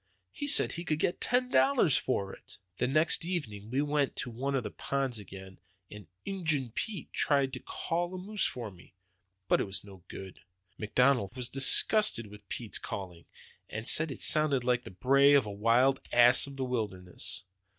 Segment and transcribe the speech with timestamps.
[0.31, 2.57] He said he could get ten dollars for it.
[2.79, 5.59] The next evening we went to one of the ponds again,
[5.91, 8.95] and Injun Pete tried to 'call' a moose for me.
[9.47, 10.39] But it was no good.
[10.79, 13.25] McDonald was disgusted with Pete's calling;
[13.83, 17.43] said it sounded like the bray of a wild ass of the wilderness.